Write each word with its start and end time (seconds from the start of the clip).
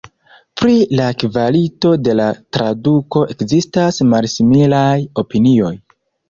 Pri 0.59 0.77
la 0.99 1.03
kvalito 1.23 1.91
de 2.07 2.15
la 2.19 2.25
traduko 2.57 3.23
ekzistas 3.35 4.01
malsimilaj 4.15 4.97
opinioj. 5.25 5.71